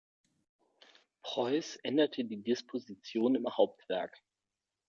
Preuß 1.21 1.75
änderte 1.83 2.25
die 2.25 2.41
Disposition 2.41 3.35
im 3.35 3.47
Hauptwerk. 3.55 4.19